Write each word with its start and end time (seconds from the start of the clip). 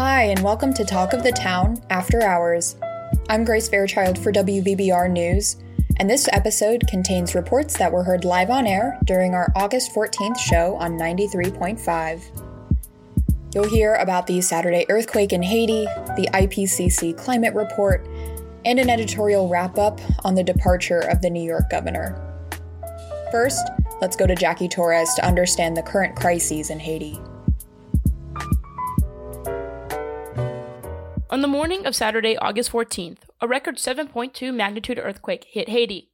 Hi, 0.00 0.22
and 0.26 0.44
welcome 0.44 0.72
to 0.74 0.84
Talk 0.84 1.12
of 1.12 1.24
the 1.24 1.32
Town 1.32 1.82
After 1.90 2.22
Hours. 2.22 2.76
I'm 3.28 3.44
Grace 3.44 3.68
Fairchild 3.68 4.16
for 4.16 4.30
WVBR 4.30 5.10
News, 5.10 5.56
and 5.96 6.08
this 6.08 6.28
episode 6.30 6.86
contains 6.86 7.34
reports 7.34 7.76
that 7.78 7.90
were 7.90 8.04
heard 8.04 8.24
live 8.24 8.48
on 8.48 8.64
air 8.64 8.96
during 9.06 9.34
our 9.34 9.52
August 9.56 9.92
14th 9.92 10.38
show 10.38 10.76
on 10.76 10.92
93.5. 10.92 12.22
You'll 13.52 13.68
hear 13.68 13.94
about 13.94 14.28
the 14.28 14.40
Saturday 14.40 14.86
earthquake 14.88 15.32
in 15.32 15.42
Haiti, 15.42 15.86
the 16.14 16.28
IPCC 16.32 17.18
climate 17.18 17.54
report, 17.54 18.06
and 18.64 18.78
an 18.78 18.88
editorial 18.88 19.48
wrap 19.48 19.78
up 19.78 20.00
on 20.24 20.36
the 20.36 20.44
departure 20.44 21.00
of 21.00 21.22
the 21.22 21.30
New 21.30 21.42
York 21.42 21.68
governor. 21.70 22.14
First, 23.32 23.68
let's 24.00 24.14
go 24.14 24.28
to 24.28 24.36
Jackie 24.36 24.68
Torres 24.68 25.12
to 25.14 25.26
understand 25.26 25.76
the 25.76 25.82
current 25.82 26.14
crises 26.14 26.70
in 26.70 26.78
Haiti. 26.78 27.18
On 31.38 31.42
the 31.42 31.46
morning 31.46 31.86
of 31.86 31.94
Saturday, 31.94 32.36
August 32.36 32.72
14th, 32.72 33.18
a 33.40 33.46
record 33.46 33.76
7.2 33.76 34.52
magnitude 34.52 34.98
earthquake 34.98 35.44
hit 35.44 35.68
Haiti. 35.68 36.10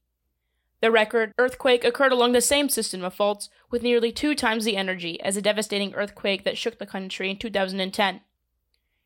The 0.83 0.91
record 0.91 1.33
earthquake 1.39 1.83
occurred 1.83 2.13
along 2.13 2.33
the 2.33 2.43
same 2.43 2.69
system 2.69 3.03
of 3.03 3.15
faults 3.15 3.49
with 3.71 3.83
nearly 3.83 4.13
two 4.13 4.35
times 4.35 4.67
the 4.67 4.77
energy 4.77 5.19
as 5.23 5.39
a 5.39 5.41
devastating 5.41 5.95
earthquake 5.95 6.45
that 6.45 6.59
shook 6.59 6.79
the 6.79 6.85
country 6.85 7.31
in 7.31 7.39
2010. 7.39 8.21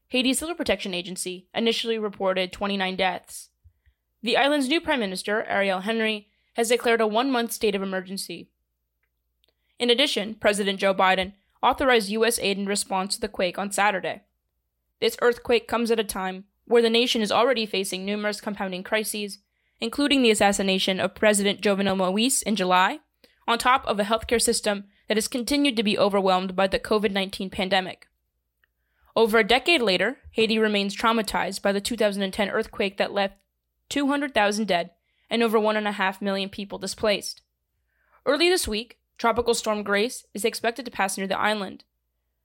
Haiti's 0.09 0.41
Civil 0.41 0.57
Protection 0.57 0.93
Agency 0.93 1.47
initially 1.55 2.01
reported 2.01 2.51
29 2.51 2.97
deaths. 2.97 3.51
The 4.21 4.37
island's 4.37 4.66
new 4.66 4.80
Prime 4.80 4.99
Minister, 4.99 5.45
Ariel 5.45 5.83
Henry, 5.83 6.27
has 6.55 6.71
declared 6.71 7.01
a 7.01 7.07
one 7.07 7.30
month 7.30 7.53
state 7.53 7.77
of 7.77 7.83
emergency. 7.83 8.49
In 9.79 9.89
addition, 9.89 10.35
President 10.35 10.80
Joe 10.80 10.95
Biden 10.95 11.35
authorized 11.63 12.10
U.S. 12.10 12.41
aid 12.41 12.59
in 12.59 12.66
response 12.66 13.15
to 13.15 13.21
the 13.21 13.29
quake 13.29 13.57
on 13.57 13.71
Saturday. 13.71 14.23
This 15.01 15.16
earthquake 15.23 15.68
comes 15.68 15.91
at 15.91 16.01
a 16.01 16.04
time 16.04 16.45
where 16.65 16.82
the 16.82 16.91
nation 16.91 17.23
is 17.23 17.32
already 17.32 17.66
facing 17.66 18.04
numerous 18.04 18.41
compounding 18.41 18.82
crises, 18.82 19.38
including 19.80 20.23
the 20.23 20.30
assassination 20.30 21.01
of 21.01 21.15
President 21.15 21.60
Jovenel 21.60 21.96
Moise 21.96 22.43
in 22.43 22.57
July, 22.57 23.01
on 23.46 23.59
top 23.59 23.87
of 23.87 23.99
a 23.99 24.04
healthcare 24.04 24.41
system 24.41 24.85
that 25.09 25.16
has 25.16 25.29
continued 25.29 25.76
to 25.76 25.82
be 25.82 25.99
overwhelmed 25.99 26.54
by 26.54 26.66
the 26.66 26.79
COVID 26.79 27.13
19 27.13 27.49
pandemic. 27.49 28.09
Over 29.16 29.38
a 29.38 29.45
decade 29.45 29.82
later, 29.82 30.19
Haiti 30.32 30.59
remains 30.59 30.95
traumatized 30.95 31.63
by 31.63 31.73
the 31.73 31.80
2010 31.80 32.51
earthquake 32.51 32.99
that 32.99 33.13
left 33.13 33.38
200,000 33.88 34.66
dead 34.66 34.91
and 35.30 35.43
over 35.43 35.59
1.5 35.59 36.23
million 36.23 36.49
people 36.49 36.79
displaced. 36.79 37.41
Early 38.26 38.49
this 38.49 38.69
week, 38.69 38.99
Tropical 39.16 39.54
Storm 39.54 39.82
Grace 39.82 40.26
is 40.35 40.45
expected 40.45 40.85
to 40.85 40.91
pass 40.91 41.16
near 41.19 41.26
the 41.26 41.38
island. 41.38 41.85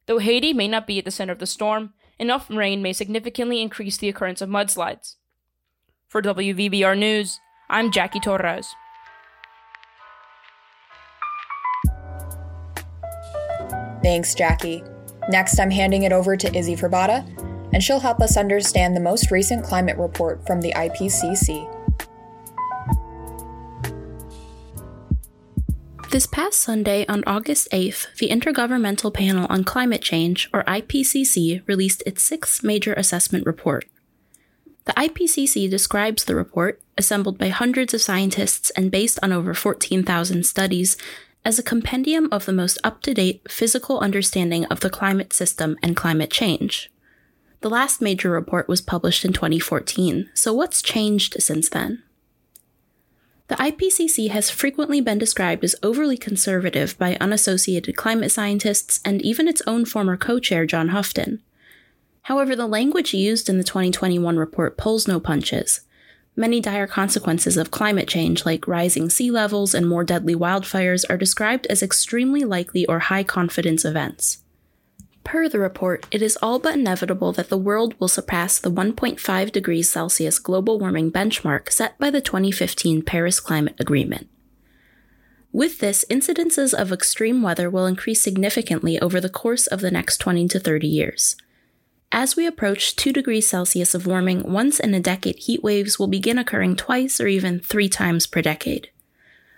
Though 0.05 0.17
Haiti 0.17 0.53
may 0.53 0.67
not 0.67 0.87
be 0.87 0.97
at 0.97 1.05
the 1.05 1.11
center 1.11 1.33
of 1.33 1.39
the 1.39 1.45
storm, 1.45 1.93
enough 2.23 2.49
rain 2.49 2.81
may 2.81 2.93
significantly 2.93 3.61
increase 3.61 3.97
the 3.97 4.07
occurrence 4.07 4.41
of 4.41 4.49
mudslides. 4.49 5.17
For 6.07 6.21
WVBR 6.21 6.97
News, 6.97 7.39
I'm 7.69 7.91
Jackie 7.91 8.21
Torres. 8.21 8.65
Thanks, 14.01 14.33
Jackie. 14.33 14.83
Next, 15.29 15.59
I'm 15.59 15.71
handing 15.71 16.03
it 16.03 16.13
over 16.13 16.37
to 16.37 16.57
Izzy 16.57 16.75
Ferbata, 16.75 17.27
and 17.73 17.83
she'll 17.83 17.99
help 17.99 18.21
us 18.21 18.37
understand 18.37 18.95
the 18.95 19.01
most 19.01 19.29
recent 19.29 19.65
climate 19.65 19.97
report 19.97 20.45
from 20.47 20.61
the 20.61 20.73
IPCC. 20.73 21.82
This 26.13 26.27
past 26.27 26.59
Sunday, 26.59 27.07
on 27.07 27.23
August 27.25 27.67
8th, 27.71 28.15
the 28.19 28.29
Intergovernmental 28.29 29.11
Panel 29.11 29.47
on 29.49 29.63
Climate 29.63 30.03
Change, 30.03 30.47
or 30.53 30.63
IPCC, 30.65 31.67
released 31.67 32.03
its 32.05 32.21
sixth 32.21 32.63
major 32.63 32.93
assessment 32.93 33.47
report. 33.47 33.85
The 34.85 34.93
IPCC 34.93 35.67
describes 35.67 36.25
the 36.25 36.35
report, 36.35 36.79
assembled 36.99 37.39
by 37.39 37.49
hundreds 37.49 37.95
of 37.95 38.01
scientists 38.03 38.69
and 38.77 38.91
based 38.91 39.17
on 39.23 39.33
over 39.33 39.55
14,000 39.55 40.45
studies, 40.45 40.97
as 41.43 41.57
a 41.57 41.63
compendium 41.63 42.29
of 42.31 42.45
the 42.45 42.53
most 42.53 42.77
up 42.83 43.01
to 43.01 43.15
date 43.15 43.41
physical 43.49 43.97
understanding 43.97 44.65
of 44.65 44.81
the 44.81 44.91
climate 44.91 45.33
system 45.33 45.77
and 45.81 45.95
climate 45.95 46.29
change. 46.29 46.91
The 47.61 47.71
last 47.71 48.03
major 48.03 48.29
report 48.29 48.67
was 48.67 48.81
published 48.81 49.25
in 49.25 49.33
2014, 49.33 50.29
so 50.35 50.53
what's 50.53 50.83
changed 50.83 51.41
since 51.41 51.69
then? 51.69 52.03
The 53.49 53.55
IPCC 53.55 54.29
has 54.29 54.49
frequently 54.49 55.01
been 55.01 55.17
described 55.17 55.63
as 55.63 55.75
overly 55.83 56.17
conservative 56.17 56.97
by 56.97 57.17
unassociated 57.19 57.97
climate 57.97 58.31
scientists 58.31 59.01
and 59.03 59.21
even 59.21 59.47
its 59.47 59.61
own 59.67 59.85
former 59.85 60.15
co 60.15 60.39
chair, 60.39 60.65
John 60.65 60.89
Houghton. 60.89 61.41
However, 62.23 62.55
the 62.55 62.67
language 62.67 63.13
used 63.13 63.49
in 63.49 63.57
the 63.57 63.63
2021 63.65 64.37
report 64.37 64.77
pulls 64.77 65.07
no 65.07 65.19
punches. 65.19 65.81
Many 66.35 66.61
dire 66.61 66.87
consequences 66.87 67.57
of 67.57 67.69
climate 67.69 68.07
change, 68.07 68.45
like 68.45 68.67
rising 68.67 69.09
sea 69.09 69.29
levels 69.29 69.75
and 69.75 69.87
more 69.87 70.05
deadly 70.05 70.35
wildfires, 70.35 71.03
are 71.09 71.17
described 71.17 71.67
as 71.67 71.83
extremely 71.83 72.43
likely 72.43 72.85
or 72.87 72.99
high 72.99 73.23
confidence 73.23 73.83
events. 73.83 74.42
Per 75.23 75.47
the 75.47 75.59
report, 75.59 76.05
it 76.11 76.21
is 76.21 76.37
all 76.41 76.59
but 76.59 76.75
inevitable 76.75 77.31
that 77.33 77.49
the 77.49 77.57
world 77.57 77.95
will 77.99 78.07
surpass 78.07 78.59
the 78.59 78.71
1.5 78.71 79.51
degrees 79.51 79.89
Celsius 79.89 80.37
global 80.37 80.79
warming 80.79 81.11
benchmark 81.11 81.71
set 81.71 81.97
by 81.97 82.09
the 82.09 82.21
2015 82.21 83.01
Paris 83.03 83.39
Climate 83.39 83.75
Agreement. 83.79 84.27
With 85.51 85.79
this, 85.79 86.03
incidences 86.09 86.73
of 86.73 86.91
extreme 86.91 87.41
weather 87.41 87.69
will 87.69 87.85
increase 87.85 88.21
significantly 88.21 88.99
over 88.99 89.21
the 89.21 89.29
course 89.29 89.67
of 89.67 89.81
the 89.81 89.91
next 89.91 90.17
20 90.17 90.47
to 90.49 90.59
30 90.59 90.87
years. 90.87 91.35
As 92.11 92.35
we 92.35 92.45
approach 92.45 92.95
2 92.95 93.13
degrees 93.13 93.47
Celsius 93.47 93.95
of 93.95 94.05
warming, 94.05 94.51
once 94.51 94.79
in 94.79 94.93
a 94.93 94.99
decade 94.99 95.39
heat 95.39 95.63
waves 95.63 95.97
will 95.97 96.07
begin 96.07 96.37
occurring 96.37 96.75
twice 96.75 97.21
or 97.21 97.27
even 97.27 97.59
three 97.59 97.89
times 97.89 98.27
per 98.27 98.41
decade 98.41 98.89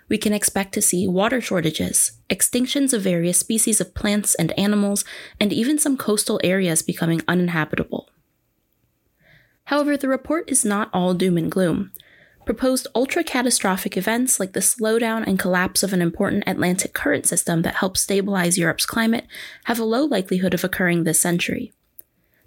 we 0.08 0.18
can 0.18 0.32
expect 0.32 0.72
to 0.74 0.82
see 0.82 1.08
water 1.08 1.40
shortages, 1.40 2.12
extinctions 2.30 2.92
of 2.92 3.02
various 3.02 3.38
species 3.38 3.80
of 3.80 3.94
plants 3.94 4.34
and 4.36 4.56
animals, 4.58 5.04
and 5.40 5.52
even 5.52 5.78
some 5.78 5.96
coastal 5.96 6.40
areas 6.44 6.82
becoming 6.82 7.22
uninhabitable. 7.26 8.08
However, 9.64 9.96
the 9.96 10.08
report 10.08 10.50
is 10.50 10.64
not 10.64 10.90
all 10.92 11.12
doom 11.14 11.36
and 11.36 11.50
gloom. 11.50 11.92
Proposed 12.44 12.86
ultra 12.94 13.24
catastrophic 13.24 13.96
events 13.96 14.38
like 14.38 14.52
the 14.52 14.60
slowdown 14.60 15.26
and 15.26 15.36
collapse 15.36 15.82
of 15.82 15.92
an 15.92 16.00
important 16.00 16.44
Atlantic 16.46 16.92
current 16.94 17.26
system 17.26 17.62
that 17.62 17.76
helps 17.76 18.00
stabilize 18.00 18.56
Europe's 18.56 18.86
climate 18.86 19.26
have 19.64 19.80
a 19.80 19.84
low 19.84 20.04
likelihood 20.04 20.54
of 20.54 20.62
occurring 20.62 21.02
this 21.02 21.18
century. 21.18 21.72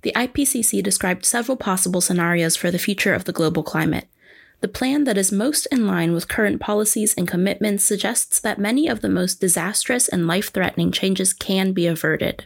The 0.04 0.14
IPCC 0.16 0.82
described 0.82 1.26
several 1.26 1.58
possible 1.58 2.00
scenarios 2.00 2.56
for 2.56 2.72
the 2.72 2.80
future 2.80 3.14
of 3.14 3.26
the 3.26 3.34
global 3.34 3.64
climate, 3.64 4.08
the 4.62 4.68
plan 4.68 5.06
that 5.06 5.18
is 5.18 5.32
most 5.32 5.66
in 5.68 5.88
line 5.88 6.14
with 6.14 6.28
current 6.28 6.60
policies 6.60 7.14
and 7.16 7.28
commitments 7.28 7.84
suggests 7.84 8.40
that 8.40 8.60
many 8.60 8.88
of 8.88 9.02
the 9.02 9.10
most 9.10 9.40
disastrous 9.40 10.08
and 10.10 10.28
life 10.28 10.52
threatening 10.52 10.92
changes 10.92 11.34
can 11.34 11.72
be 11.72 11.88
averted. 11.88 12.46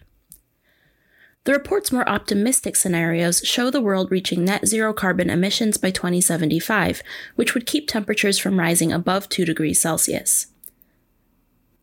The 1.46 1.54
report's 1.54 1.92
more 1.92 2.08
optimistic 2.08 2.76
scenarios 2.76 3.40
show 3.40 3.70
the 3.70 3.82
world 3.82 4.12
reaching 4.12 4.46
net 4.46 4.66
zero 4.66 4.94
carbon 4.94 5.30
emissions 5.30 5.78
by 5.78 5.92
2075, 5.92 7.02
which 7.36 7.54
would 7.54 7.66
keep 7.66 7.88
temperatures 7.88 8.40
from 8.40 8.60
rising 8.60 8.94
above 8.94 9.28
2 9.28 9.44
degrees 9.44 9.82
Celsius. 9.82 10.53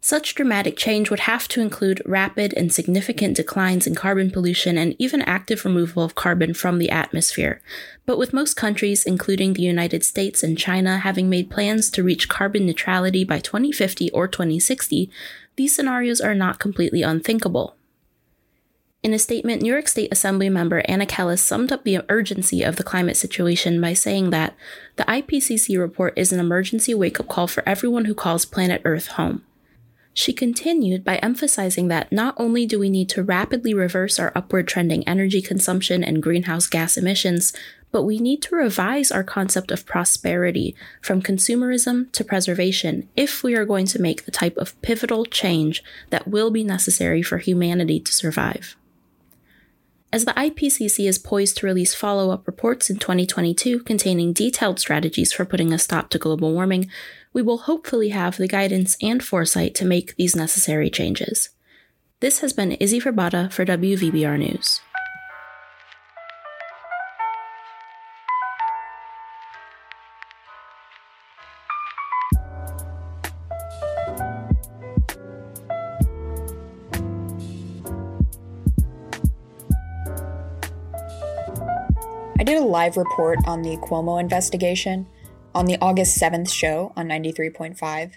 Such 0.03 0.34
dramatic 0.34 0.78
change 0.78 1.11
would 1.11 1.21
have 1.21 1.47
to 1.49 1.61
include 1.61 2.00
rapid 2.06 2.55
and 2.55 2.72
significant 2.72 3.37
declines 3.37 3.87
in 3.87 3.94
carbon 3.94 4.31
pollution 4.31 4.78
and 4.78 4.97
even 4.99 5.21
active 5.22 5.66
removal 5.66 6.03
of 6.03 6.15
carbon 6.15 6.55
from 6.55 6.78
the 6.78 6.88
atmosphere. 6.88 7.61
But 8.06 8.16
with 8.16 8.33
most 8.33 8.55
countries, 8.55 9.05
including 9.05 9.53
the 9.53 9.62
United 9.62 10.03
States 10.03 10.43
and 10.43 10.56
China, 10.56 10.99
having 10.99 11.28
made 11.28 11.50
plans 11.50 11.91
to 11.91 12.03
reach 12.03 12.31
carbon 12.31 12.65
neutrality 12.65 13.25
by 13.25 13.41
2050 13.41 14.11
or 14.12 14.27
2060, 14.27 15.11
these 15.56 15.75
scenarios 15.75 16.23
are 16.23 16.35
not 16.35 16.58
completely 16.58 17.03
unthinkable. 17.03 17.76
In 19.03 19.12
a 19.12 19.19
statement, 19.19 19.61
New 19.61 19.73
York 19.73 19.88
State 19.88 20.12
Assembly 20.12 20.49
member 20.49 20.82
Anna 20.87 21.05
Kelles 21.05 21.43
summed 21.43 21.73
up 21.73 21.85
the 21.85 22.00
urgency 22.08 22.62
of 22.62 22.76
the 22.76 22.82
climate 22.82 23.19
situation 23.19 23.81
by 23.81 23.93
saying 23.93 24.31
that 24.31 24.55
the 24.96 25.05
IPCC 25.05 25.79
report 25.79 26.14
is 26.17 26.32
an 26.32 26.41
emergency 26.41 26.94
wake 26.94 27.20
up 27.20 27.29
call 27.29 27.46
for 27.46 27.62
everyone 27.67 28.06
who 28.06 28.14
calls 28.14 28.46
planet 28.46 28.81
Earth 28.87 29.08
home. 29.08 29.43
She 30.20 30.34
continued 30.34 31.02
by 31.02 31.17
emphasizing 31.17 31.88
that 31.88 32.12
not 32.12 32.34
only 32.37 32.67
do 32.67 32.78
we 32.78 32.90
need 32.90 33.08
to 33.08 33.22
rapidly 33.22 33.72
reverse 33.72 34.19
our 34.19 34.32
upward 34.34 34.69
trending 34.69 35.02
energy 35.08 35.40
consumption 35.40 36.05
and 36.05 36.22
greenhouse 36.22 36.67
gas 36.67 36.99
emissions, 36.99 37.55
but 37.90 38.02
we 38.02 38.19
need 38.19 38.43
to 38.43 38.55
revise 38.55 39.11
our 39.11 39.25
concept 39.25 39.70
of 39.70 39.87
prosperity 39.87 40.76
from 41.00 41.22
consumerism 41.22 42.12
to 42.12 42.22
preservation 42.22 43.08
if 43.17 43.43
we 43.43 43.55
are 43.55 43.64
going 43.64 43.87
to 43.87 43.99
make 43.99 44.26
the 44.26 44.31
type 44.31 44.58
of 44.58 44.78
pivotal 44.82 45.25
change 45.25 45.82
that 46.11 46.28
will 46.28 46.50
be 46.50 46.64
necessary 46.64 47.22
for 47.22 47.38
humanity 47.38 47.99
to 47.99 48.12
survive. 48.12 48.76
As 50.12 50.25
the 50.25 50.32
IPCC 50.32 51.08
is 51.08 51.19
poised 51.19 51.56
to 51.58 51.67
release 51.67 51.94
follow 51.94 52.31
up 52.31 52.46
reports 52.46 52.90
in 52.90 52.99
2022 52.99 53.81
containing 53.84 54.32
detailed 54.32 54.81
strategies 54.81 55.32
for 55.32 55.44
putting 55.44 55.72
a 55.72 55.78
stop 55.78 56.11
to 56.11 56.19
global 56.19 56.52
warming, 56.52 56.90
we 57.32 57.43
will 57.43 57.59
hopefully 57.59 58.09
have 58.09 58.37
the 58.37 58.49
guidance 58.49 58.97
and 59.00 59.23
foresight 59.23 59.75
to 59.77 59.85
make 59.85 60.17
these 60.17 60.35
necessary 60.35 60.91
changes. 60.91 61.50
This 62.21 62.41
has 62.41 62.53
been 62.53 62.73
Izzy 62.73 63.00
Verbata 63.00 63.53
for 63.53 63.65
WVBR 63.65 64.38
News. 64.38 64.81
I 82.38 82.43
did 82.43 82.56
a 82.56 82.65
live 82.65 82.97
report 82.97 83.38
on 83.47 83.62
the 83.62 83.77
Cuomo 83.77 84.19
investigation 84.19 85.06
on 85.55 85.67
the 85.67 85.79
August 85.81 86.20
7th 86.20 86.52
show 86.52 86.93
on 86.97 87.08
93.5. 87.08 88.12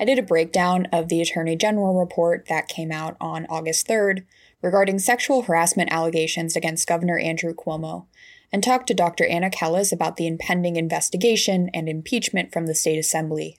I 0.00 0.04
did 0.04 0.18
a 0.18 0.22
breakdown 0.22 0.86
of 0.92 1.08
the 1.08 1.20
Attorney 1.20 1.56
General 1.56 1.98
report 1.98 2.46
that 2.48 2.68
came 2.68 2.92
out 2.92 3.16
on 3.20 3.46
August 3.50 3.88
3rd 3.88 4.24
regarding 4.62 4.98
sexual 4.98 5.42
harassment 5.42 5.92
allegations 5.92 6.54
against 6.54 6.86
Governor 6.86 7.18
Andrew 7.18 7.54
Cuomo 7.54 8.06
and 8.52 8.62
talked 8.62 8.86
to 8.88 8.94
Dr. 8.94 9.26
Anna 9.26 9.50
Kelles 9.50 9.92
about 9.92 10.16
the 10.16 10.26
impending 10.26 10.76
investigation 10.76 11.68
and 11.74 11.88
impeachment 11.88 12.52
from 12.52 12.66
the 12.66 12.74
state 12.74 12.98
assembly. 12.98 13.58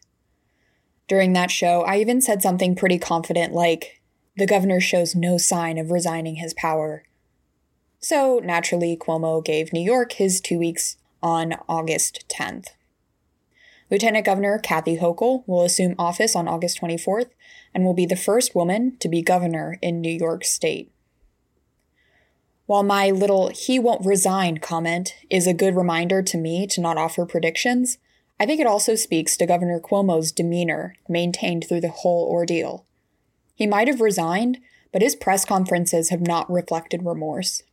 During 1.08 1.34
that 1.34 1.52
show, 1.52 1.82
I 1.82 1.98
even 1.98 2.22
said 2.22 2.42
something 2.42 2.76
pretty 2.76 3.00
confident 3.00 3.54
like, 3.54 4.02
the 4.38 4.48
governor 4.48 4.80
shows 4.80 5.16
no 5.16 5.38
sign 5.38 5.78
of 5.78 5.92
resigning 5.92 6.36
his 6.36 6.54
power. 6.54 7.04
So, 8.00 8.40
naturally, 8.42 8.96
Cuomo 8.96 9.44
gave 9.44 9.74
New 9.74 9.82
York 9.82 10.14
his 10.14 10.40
two 10.40 10.58
weeks 10.58 10.96
on 11.22 11.56
August 11.68 12.24
10th. 12.30 12.68
Lieutenant 13.92 14.26
Governor 14.26 14.60
Kathy 14.60 14.98
Hochul 14.98 15.44
will 15.48 15.64
assume 15.64 15.96
office 15.98 16.36
on 16.36 16.48
August 16.48 16.80
24th 16.80 17.30
and 17.74 17.84
will 17.84 17.96
be 17.96 18.06
the 18.06 18.16
first 18.16 18.54
woman 18.54 18.96
to 19.00 19.10
be 19.10 19.22
governor 19.22 19.78
in 19.82 20.00
New 20.00 20.12
York 20.12 20.44
State. 20.44 20.92
While 22.68 22.84
my 22.84 23.10
little 23.10 23.48
he 23.48 23.80
won't 23.80 24.06
resign 24.06 24.60
comment 24.60 25.16
is 25.30 25.48
a 25.48 25.56
good 25.56 25.76
reminder 25.76 26.22
to 26.22 26.38
me 26.38 26.68
to 26.68 26.82
not 26.82 26.98
offer 26.98 27.26
predictions, 27.26 27.98
I 28.40 28.46
think 28.46 28.62
it 28.62 28.68
also 28.68 28.94
speaks 28.94 29.36
to 29.38 29.48
Governor 29.48 29.80
Cuomo's 29.80 30.32
demeanor 30.32 30.96
maintained 31.08 31.66
through 31.68 31.82
the 31.82 31.90
whole 31.90 32.28
ordeal. 32.30 32.86
He 33.56 33.66
might 33.66 33.88
have 33.88 34.02
resigned, 34.02 34.60
but 34.94 35.02
his 35.02 35.16
press 35.16 35.46
conferences 35.46 36.10
have 36.10 36.22
not 36.22 36.50
reflected 36.50 37.04
remorse. 37.04 37.64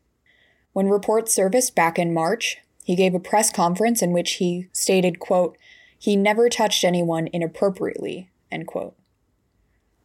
When 0.73 0.89
reports 0.89 1.35
surfaced 1.35 1.75
back 1.75 1.99
in 1.99 2.15
March, 2.15 2.59
he 2.83 2.97
gave 2.97 3.15
a 3.15 3.21
press 3.21 3.53
conference 3.53 4.01
in 4.01 4.13
which 4.13 4.35
he 4.35 4.69
stated, 4.73 5.21
quote, 5.21 5.57
he 5.99 6.17
never 6.17 6.49
touched 6.49 6.85
anyone 6.85 7.29
inappropriately, 7.33 8.31
end 8.51 8.67
quote. 8.67 8.95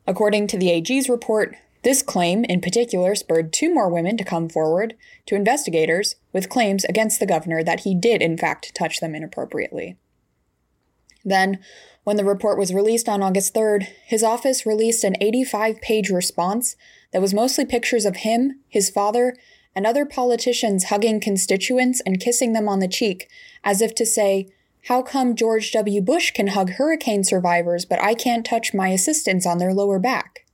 According 0.07 0.47
to 0.47 0.57
the 0.57 0.71
AG's 0.71 1.09
report, 1.09 1.55
this 1.83 2.03
claim, 2.03 2.43
in 2.45 2.61
particular, 2.61 3.15
spurred 3.15 3.51
two 3.51 3.73
more 3.73 3.89
women 3.89 4.17
to 4.17 4.23
come 4.23 4.49
forward 4.49 4.95
to 5.25 5.35
investigators 5.35 6.15
with 6.31 6.49
claims 6.49 6.85
against 6.85 7.19
the 7.19 7.25
governor 7.25 7.63
that 7.63 7.81
he 7.81 7.95
did, 7.95 8.21
in 8.21 8.37
fact, 8.37 8.75
touch 8.75 8.99
them 8.99 9.15
inappropriately. 9.15 9.97
Then, 11.25 11.59
when 12.03 12.17
the 12.17 12.25
report 12.25 12.57
was 12.57 12.73
released 12.73 13.07
on 13.07 13.21
August 13.21 13.53
3rd, 13.53 13.87
his 14.05 14.23
office 14.23 14.65
released 14.65 15.03
an 15.03 15.15
85 15.21 15.81
page 15.81 16.09
response 16.09 16.75
that 17.13 17.21
was 17.21 17.33
mostly 17.33 17.65
pictures 17.65 18.05
of 18.05 18.17
him, 18.17 18.59
his 18.67 18.89
father, 18.89 19.35
and 19.75 19.85
other 19.85 20.05
politicians 20.05 20.85
hugging 20.85 21.19
constituents 21.19 22.01
and 22.05 22.19
kissing 22.19 22.53
them 22.53 22.67
on 22.67 22.79
the 22.79 22.87
cheek, 22.87 23.29
as 23.63 23.81
if 23.81 23.93
to 23.95 24.05
say, 24.05 24.47
How 24.85 25.03
come 25.03 25.35
George 25.35 25.71
W. 25.71 26.01
Bush 26.01 26.31
can 26.31 26.47
hug 26.47 26.71
hurricane 26.71 27.23
survivors, 27.23 27.85
but 27.85 28.01
I 28.01 28.15
can't 28.15 28.45
touch 28.45 28.73
my 28.73 28.89
assistants 28.89 29.45
on 29.45 29.59
their 29.59 29.73
lower 29.73 29.99
back? 29.99 30.45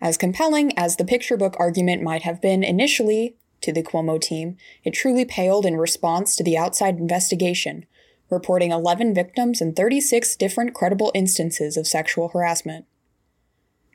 As 0.00 0.16
compelling 0.16 0.76
as 0.76 0.96
the 0.96 1.04
picture 1.04 1.36
book 1.36 1.54
argument 1.58 2.02
might 2.02 2.22
have 2.22 2.42
been 2.42 2.64
initially 2.64 3.36
to 3.60 3.72
the 3.72 3.84
Cuomo 3.84 4.20
team, 4.20 4.56
it 4.82 4.90
truly 4.90 5.24
paled 5.24 5.64
in 5.64 5.76
response 5.76 6.34
to 6.36 6.44
the 6.44 6.58
outside 6.58 6.98
investigation, 6.98 7.86
reporting 8.30 8.72
11 8.72 9.14
victims 9.14 9.60
and 9.60 9.76
36 9.76 10.34
different 10.36 10.74
credible 10.74 11.12
instances 11.14 11.76
of 11.76 11.86
sexual 11.86 12.28
harassment. 12.30 12.84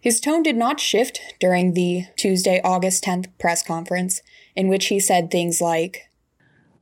His 0.01 0.21
tone 0.21 0.43
did 0.43 0.55
not 0.55 0.79
shift 0.79 1.19
during 1.41 1.73
the 1.73 2.05
Tuesday, 2.15 2.61
August 2.63 3.03
10th 3.03 3.27
press 3.37 3.61
conference, 3.61 4.21
in 4.55 4.69
which 4.69 4.87
he 4.87 4.99
said 4.99 5.29
things 5.29 5.59
like 5.59 6.09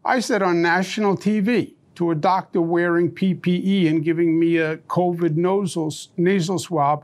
I 0.06 0.20
said 0.20 0.44
on 0.44 0.62
national 0.62 1.18
TV 1.18 1.77
to 1.98 2.12
a 2.12 2.16
doctor 2.16 2.62
wearing 2.62 3.10
PPE 3.10 3.90
and 3.90 4.04
giving 4.04 4.40
me 4.40 4.58
a 4.58 4.78
COVID 4.78 5.36
nasal, 5.36 5.92
nasal 6.16 6.60
swab, 6.60 7.04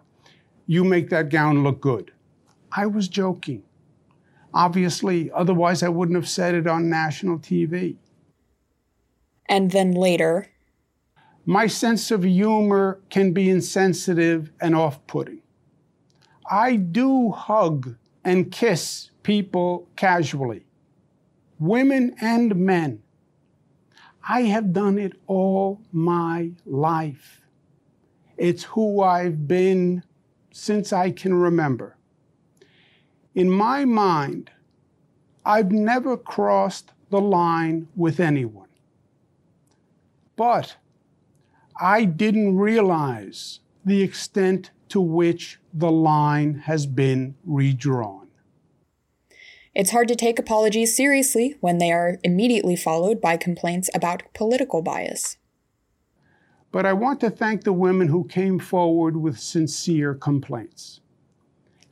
you 0.68 0.84
make 0.84 1.10
that 1.10 1.30
gown 1.30 1.64
look 1.64 1.82
good. 1.82 2.12
I 2.72 2.86
was 2.86 3.08
joking. 3.08 3.64
Obviously, 4.54 5.32
otherwise, 5.32 5.82
I 5.82 5.90
wouldn't 5.90 6.16
have 6.16 6.30
said 6.30 6.54
it 6.54 6.68
on 6.68 6.92
national 6.92 7.40
TV. 7.40 7.96
And 9.50 9.72
then 9.72 9.94
later, 9.94 10.48
my 11.44 11.66
sense 11.66 12.12
of 12.12 12.24
humor 12.24 13.00
can 13.10 13.34
be 13.34 13.50
insensitive 13.50 14.52
and 14.62 14.76
off 14.76 15.06
putting. 15.08 15.42
I 16.52 16.76
do 16.76 17.32
hug 17.32 17.96
and 18.24 18.52
kiss 18.52 19.10
people 19.24 19.88
casually, 19.96 20.66
women 21.58 22.16
and 22.22 22.56
men. 22.56 23.03
I 24.28 24.44
have 24.44 24.72
done 24.72 24.98
it 24.98 25.14
all 25.28 25.82
my 25.92 26.52
life. 26.66 27.42
It's 28.38 28.64
who 28.64 29.02
I've 29.02 29.48
been 29.48 30.04
since 30.52 30.94
I 30.94 31.12
can 31.12 31.34
remember. 31.34 31.98
In 33.36 33.50
my 33.50 33.84
mind, 33.86 34.52
I've 35.46 35.72
never 35.72 36.16
crossed 36.16 36.94
the 37.10 37.20
line 37.20 37.88
with 37.96 38.20
anyone. 38.20 38.70
But 40.36 40.78
I 41.80 42.06
didn't 42.06 42.58
realize 42.58 43.60
the 43.84 44.02
extent 44.02 44.72
to 44.90 45.02
which 45.02 45.60
the 45.74 45.92
line 45.92 46.56
has 46.66 46.86
been 46.86 47.36
redrawn. 47.44 48.23
It's 49.76 49.90
hard 49.90 50.08
to 50.10 50.16
take 50.16 50.38
apologies 50.38 50.96
seriously 50.96 51.56
when 51.60 51.80
they 51.80 51.92
are 51.92 52.20
immediately 52.24 52.76
followed 52.76 53.20
by 53.20 53.38
complaints 53.38 53.90
about 53.96 54.32
political 54.36 54.84
bias. 54.84 55.38
But 56.72 56.86
I 56.86 56.94
want 56.94 57.20
to 57.22 57.32
thank 57.32 57.64
the 57.64 57.74
women 57.74 58.08
who 58.08 58.24
came 58.26 58.60
forward 58.60 59.18
with 59.18 59.40
sincere 59.40 60.14
complaints. 60.14 61.02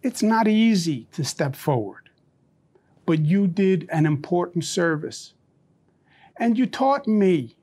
It's 0.04 0.22
not 0.22 0.48
easy 0.48 1.08
to 1.14 1.24
step 1.24 1.56
forward, 1.56 2.10
but 3.08 3.26
you 3.26 3.48
did 3.48 3.90
an 3.92 4.06
important 4.06 4.64
service. 4.64 5.34
And 6.38 6.60
you 6.60 6.68
taught 6.68 7.08
me, 7.08 7.56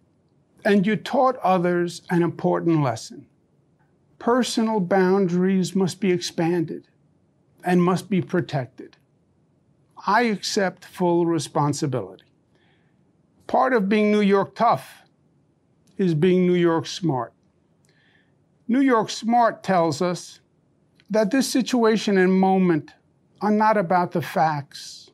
and 0.65 0.85
you 0.85 0.97
taught 0.97 1.37
others 1.37 2.03
an 2.11 2.23
important 2.23 2.83
lesson. 2.83 3.27
Personal 4.19 4.81
boundaries 4.81 5.77
must 5.77 6.01
be 6.01 6.11
expanded 6.11 6.89
and 7.65 7.83
must 7.83 8.11
be 8.11 8.21
protected. 8.21 8.97
I 10.09 10.23
accept 10.23 10.87
full 10.87 11.27
responsibility. 11.27 12.25
Part 13.47 13.75
of 13.75 13.91
being 13.91 14.11
New 14.11 14.23
York 14.23 14.55
tough 14.55 15.03
is 15.99 16.15
being 16.15 16.47
New 16.47 16.55
York 16.55 16.87
smart. 16.87 17.35
New 18.67 18.81
York 18.81 19.11
smart 19.11 19.62
tells 19.62 20.00
us 20.00 20.41
that 21.11 21.31
this 21.31 21.47
situation 21.47 22.17
and 22.17 22.33
moment 22.33 22.95
are 23.43 23.50
not 23.50 23.77
about 23.77 24.12
the 24.12 24.23
facts. 24.23 25.11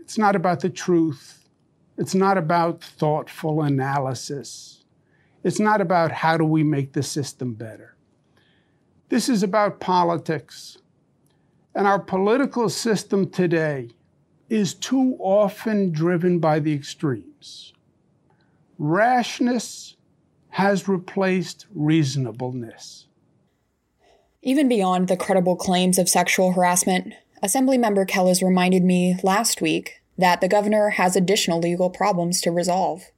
It's 0.00 0.18
not 0.18 0.36
about 0.36 0.60
the 0.60 0.68
truth. 0.68 1.48
It's 1.96 2.14
not 2.14 2.36
about 2.36 2.84
thoughtful 2.84 3.62
analysis. 3.62 4.84
It's 5.44 5.58
not 5.58 5.80
about 5.80 6.12
how 6.12 6.36
do 6.36 6.44
we 6.44 6.62
make 6.62 6.92
the 6.92 7.02
system 7.02 7.54
better. 7.54 7.96
This 9.08 9.30
is 9.30 9.42
about 9.42 9.80
politics. 9.80 10.76
And 11.74 11.86
our 11.86 11.98
political 11.98 12.68
system 12.68 13.30
today 13.30 13.92
is 14.48 14.74
too 14.74 15.16
often 15.18 15.90
driven 15.90 16.38
by 16.38 16.58
the 16.58 16.72
extremes. 16.72 17.72
Rashness 18.78 19.96
has 20.50 20.88
replaced 20.88 21.66
reasonableness. 21.74 23.06
Even 24.42 24.68
beyond 24.68 25.08
the 25.08 25.16
credible 25.16 25.56
claims 25.56 25.98
of 25.98 26.08
sexual 26.08 26.52
harassment, 26.52 27.12
Assemblymember 27.42 28.06
Kelles 28.08 28.42
reminded 28.42 28.82
me 28.82 29.18
last 29.22 29.60
week 29.60 30.00
that 30.16 30.40
the 30.40 30.48
governor 30.48 30.90
has 30.90 31.16
additional 31.16 31.58
legal 31.58 31.90
problems 31.90 32.40
to 32.40 32.50
resolve. 32.50 33.10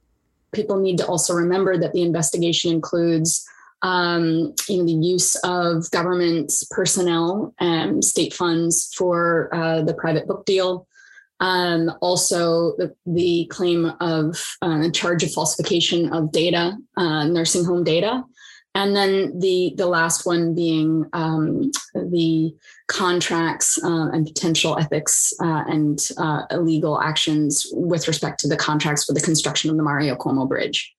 People 0.51 0.79
need 0.79 0.97
to 0.97 1.05
also 1.05 1.33
remember 1.33 1.77
that 1.77 1.93
the 1.93 2.01
investigation 2.01 2.71
includes 2.71 3.47
um, 3.81 4.53
you 4.67 4.79
know, 4.79 4.85
the 4.85 5.07
use 5.07 5.35
of 5.43 5.89
government 5.91 6.51
personnel 6.71 7.53
and 7.59 8.03
state 8.03 8.33
funds 8.33 8.93
for 8.97 9.49
uh, 9.53 9.81
the 9.81 9.93
private 9.93 10.27
book 10.27 10.45
deal, 10.45 10.87
um, 11.39 11.91
also, 12.01 12.75
the, 12.77 12.93
the, 13.05 13.45
claim 13.49 13.91
of 14.01 14.57
uh, 14.61 14.89
charge 14.89 15.23
of 15.23 15.31
falsification 15.31 16.11
of 16.11 16.31
data, 16.31 16.77
uh, 16.97 17.25
nursing 17.25 17.63
home 17.63 17.83
data, 17.83 18.23
and 18.75 18.95
then 18.95 19.39
the 19.39 19.73
the 19.77 19.85
last 19.85 20.25
one 20.25 20.53
being 20.53 21.05
um, 21.13 21.71
the 21.93 22.53
contracts 22.87 23.81
uh, 23.83 24.09
and 24.11 24.25
potential 24.25 24.77
ethics 24.77 25.33
uh, 25.41 25.63
and 25.67 26.09
uh, 26.17 26.43
illegal 26.51 27.01
actions 27.01 27.67
with 27.71 28.07
respect 28.07 28.39
to 28.41 28.47
the 28.47 28.57
contracts 28.57 29.05
for 29.05 29.13
the 29.13 29.21
construction 29.21 29.69
of 29.69 29.77
the 29.77 29.83
Mario 29.83 30.15
Cuomo 30.15 30.47
Bridge. 30.47 30.93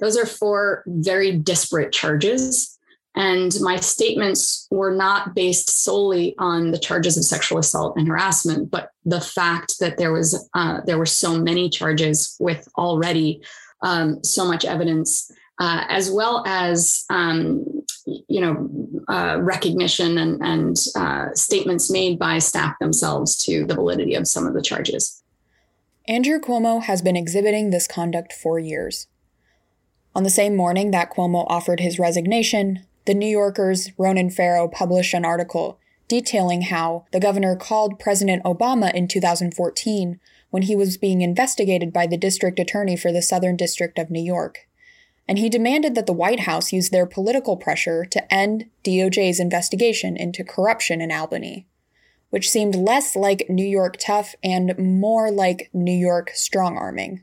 Those 0.00 0.16
are 0.16 0.26
four 0.26 0.84
very 0.86 1.32
disparate 1.32 1.92
charges 1.92 2.75
And 3.16 3.54
my 3.62 3.76
statements 3.76 4.68
were 4.70 4.94
not 4.94 5.34
based 5.34 5.70
solely 5.70 6.34
on 6.38 6.70
the 6.70 6.78
charges 6.78 7.16
of 7.16 7.24
sexual 7.24 7.58
assault 7.58 7.96
and 7.96 8.06
harassment, 8.06 8.70
but 8.70 8.90
the 9.06 9.22
fact 9.22 9.80
that 9.80 9.96
there 9.96 10.12
was 10.12 10.48
uh, 10.54 10.82
there 10.84 10.98
were 10.98 11.06
so 11.06 11.38
many 11.38 11.70
charges 11.70 12.36
with 12.38 12.68
already 12.76 13.40
um, 13.80 14.22
so 14.22 14.44
much 14.44 14.66
evidence, 14.66 15.30
uh, 15.58 15.84
as 15.88 16.10
well 16.10 16.44
as 16.46 17.04
um, 17.08 17.64
you 18.04 18.40
know 18.40 18.68
uh, 19.08 19.38
recognition 19.40 20.18
and, 20.18 20.42
and 20.42 20.76
uh, 20.94 21.32
statements 21.32 21.90
made 21.90 22.18
by 22.18 22.38
staff 22.38 22.74
themselves 22.80 23.34
to 23.44 23.64
the 23.64 23.74
validity 23.74 24.14
of 24.14 24.28
some 24.28 24.46
of 24.46 24.52
the 24.52 24.62
charges. 24.62 25.22
Andrew 26.06 26.38
Cuomo 26.38 26.82
has 26.82 27.00
been 27.00 27.16
exhibiting 27.16 27.70
this 27.70 27.88
conduct 27.88 28.32
for 28.32 28.58
years. 28.58 29.06
On 30.14 30.22
the 30.22 30.30
same 30.30 30.54
morning 30.54 30.92
that 30.92 31.10
Cuomo 31.10 31.44
offered 31.48 31.80
his 31.80 31.98
resignation, 31.98 32.85
the 33.06 33.14
New 33.14 33.26
Yorker's 33.28 33.90
Ronan 33.96 34.30
Farrow 34.30 34.68
published 34.68 35.14
an 35.14 35.24
article 35.24 35.78
detailing 36.08 36.62
how 36.62 37.06
the 37.12 37.20
governor 37.20 37.56
called 37.56 37.98
President 37.98 38.42
Obama 38.44 38.92
in 38.94 39.08
2014 39.08 40.20
when 40.50 40.62
he 40.62 40.76
was 40.76 40.96
being 40.96 41.20
investigated 41.20 41.92
by 41.92 42.06
the 42.06 42.16
district 42.16 42.58
attorney 42.58 42.96
for 42.96 43.12
the 43.12 43.22
Southern 43.22 43.56
District 43.56 43.98
of 43.98 44.10
New 44.10 44.22
York. 44.22 44.68
And 45.28 45.38
he 45.38 45.48
demanded 45.48 45.94
that 45.94 46.06
the 46.06 46.12
White 46.12 46.40
House 46.40 46.72
use 46.72 46.90
their 46.90 47.06
political 47.06 47.56
pressure 47.56 48.04
to 48.04 48.32
end 48.32 48.66
DOJ's 48.84 49.40
investigation 49.40 50.16
into 50.16 50.44
corruption 50.44 51.00
in 51.00 51.10
Albany, 51.10 51.66
which 52.30 52.50
seemed 52.50 52.76
less 52.76 53.16
like 53.16 53.46
New 53.48 53.66
York 53.66 53.96
tough 53.98 54.36
and 54.42 54.78
more 54.78 55.30
like 55.30 55.68
New 55.72 55.96
York 55.96 56.30
strong 56.34 56.76
arming. 56.76 57.22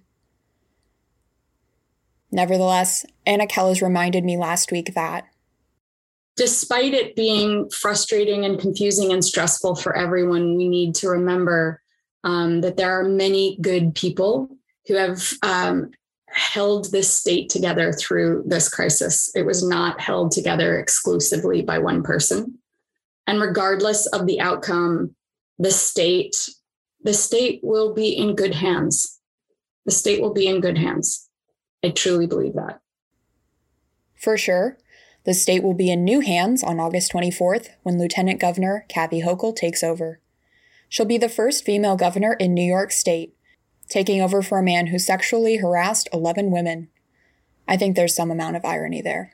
Nevertheless, 2.29 3.05
Anna 3.25 3.47
Kelles 3.47 3.81
reminded 3.81 4.25
me 4.25 4.37
last 4.37 4.71
week 4.71 4.93
that 4.95 5.25
despite 6.35 6.93
it 6.93 7.15
being 7.15 7.69
frustrating 7.69 8.45
and 8.45 8.59
confusing 8.59 9.11
and 9.11 9.23
stressful 9.23 9.75
for 9.75 9.95
everyone, 9.95 10.57
we 10.57 10.67
need 10.67 10.95
to 10.95 11.09
remember 11.09 11.81
um, 12.23 12.61
that 12.61 12.77
there 12.77 12.99
are 12.99 13.03
many 13.03 13.57
good 13.61 13.93
people 13.93 14.49
who 14.87 14.95
have 14.95 15.33
um, 15.43 15.91
held 16.27 16.91
this 16.91 17.13
state 17.13 17.49
together 17.49 17.93
through 17.93 18.43
this 18.47 18.69
crisis. 18.69 19.31
It 19.35 19.45
was 19.45 19.67
not 19.67 20.01
held 20.01 20.31
together 20.31 20.79
exclusively 20.79 21.61
by 21.61 21.77
one 21.77 22.01
person. 22.03 22.57
And 23.27 23.39
regardless 23.39 24.07
of 24.07 24.25
the 24.25 24.41
outcome, 24.41 25.15
the 25.59 25.71
state, 25.71 26.49
the 27.03 27.13
state 27.13 27.59
will 27.63 27.93
be 27.93 28.09
in 28.09 28.35
good 28.35 28.55
hands. 28.55 29.19
The 29.85 29.91
state 29.91 30.21
will 30.21 30.33
be 30.33 30.47
in 30.47 30.61
good 30.61 30.77
hands. 30.77 31.29
I 31.83 31.89
truly 31.89 32.27
believe 32.27 32.53
that. 32.53 32.79
For 34.15 34.37
sure. 34.37 34.77
The 35.25 35.33
state 35.33 35.63
will 35.63 35.73
be 35.73 35.89
in 35.89 36.03
new 36.03 36.19
hands 36.19 36.63
on 36.63 36.79
August 36.79 37.11
24th 37.13 37.69
when 37.83 37.97
Lieutenant 37.97 38.39
Governor 38.39 38.85
Kathy 38.89 39.21
Hochul 39.21 39.55
takes 39.55 39.83
over. 39.83 40.19
She'll 40.89 41.05
be 41.05 41.17
the 41.17 41.29
first 41.29 41.63
female 41.63 41.95
governor 41.95 42.33
in 42.33 42.53
New 42.53 42.65
York 42.65 42.91
State, 42.91 43.35
taking 43.87 44.21
over 44.21 44.41
for 44.41 44.59
a 44.59 44.63
man 44.63 44.87
who 44.87 44.99
sexually 44.99 45.57
harassed 45.57 46.09
11 46.11 46.51
women. 46.51 46.89
I 47.67 47.77
think 47.77 47.95
there's 47.95 48.13
some 48.13 48.31
amount 48.31 48.57
of 48.57 48.65
irony 48.65 49.01
there. 49.01 49.33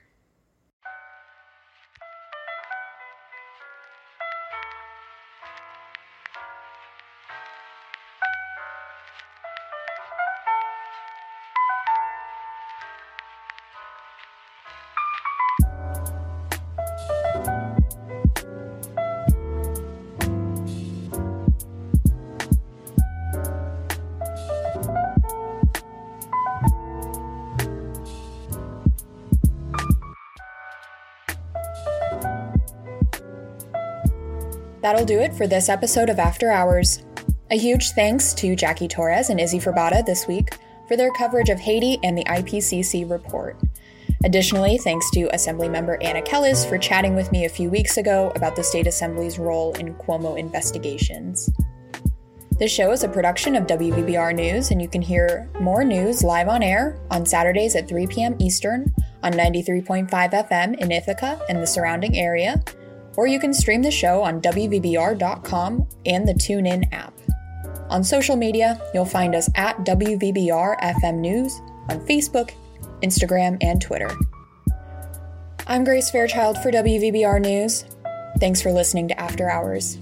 That'll 34.90 35.06
do 35.06 35.20
it 35.20 35.36
for 35.36 35.46
this 35.46 35.70
episode 35.70 36.10
of 36.10 36.18
After 36.18 36.50
Hours. 36.50 37.04
A 37.52 37.56
huge 37.60 37.92
thanks 37.92 38.34
to 38.34 38.56
Jackie 38.56 38.88
Torres 38.88 39.30
and 39.30 39.40
Izzy 39.40 39.60
Ferbata 39.60 40.04
this 40.04 40.26
week 40.28 40.58
for 40.88 40.98
their 40.98 41.12
coverage 41.12 41.50
of 41.50 41.60
Haiti 41.60 42.00
and 42.02 42.18
the 42.18 42.24
IPCC 42.24 43.08
report. 43.08 43.56
Additionally, 44.24 44.80
thanks 44.80 45.12
to 45.12 45.28
Assemblymember 45.28 46.04
Anna 46.04 46.24
Kelles 46.24 46.66
for 46.66 46.80
chatting 46.80 47.16
with 47.16 47.32
me 47.32 47.46
a 47.46 47.50
few 47.50 47.70
weeks 47.70 47.98
ago 47.98 48.32
about 48.36 48.56
the 48.56 48.64
State 48.64 48.88
Assembly's 48.88 49.38
role 49.38 49.74
in 49.74 49.94
Cuomo 49.94 50.36
investigations. 50.40 51.52
This 52.58 52.72
show 52.72 52.92
is 52.92 53.04
a 53.04 53.10
production 53.10 53.56
of 53.56 53.68
WVBR 53.68 54.34
News, 54.34 54.72
and 54.72 54.82
you 54.82 54.88
can 54.90 55.04
hear 55.04 55.48
more 55.60 55.84
news 55.84 56.24
live 56.24 56.48
on 56.48 56.64
air 56.64 57.00
on 57.12 57.28
Saturdays 57.28 57.76
at 57.76 57.88
3 57.88 58.08
p.m. 58.08 58.36
Eastern 58.40 58.92
on 59.22 59.34
93.5 59.34 60.10
FM 60.10 60.80
in 60.80 60.92
Ithaca 60.92 61.40
and 61.48 61.62
the 61.62 61.68
surrounding 61.68 62.18
area 62.18 62.64
or 63.20 63.28
you 63.28 63.38
can 63.38 63.54
stream 63.54 63.82
the 63.82 63.92
show 63.92 64.24
on 64.24 64.40
WVBR.com 64.40 65.86
and 66.06 66.26
the 66.26 66.34
TuneIn 66.34 66.88
app. 66.94 67.14
On 67.90 68.02
social 68.02 68.38
media, 68.38 68.82
you'll 68.94 69.04
find 69.04 69.36
us 69.36 69.50
at 69.56 69.76
WVBR 69.80 70.80
FM 70.80 71.16
News 71.16 71.60
on 71.90 72.00
Facebook, 72.08 72.52
Instagram, 73.04 73.58
and 73.60 73.82
Twitter. 73.82 74.10
I'm 75.68 75.84
Grace 75.84 76.10
Fairchild 76.10 76.60
for 76.60 76.72
WVBR 76.72 77.42
News. 77.42 77.84
Thanks 78.40 78.62
for 78.62 78.72
listening 78.72 79.10
to 79.10 79.20
After 79.20 79.50
Hours. 79.50 79.98